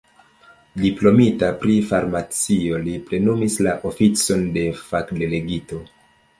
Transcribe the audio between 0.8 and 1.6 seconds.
Diplomita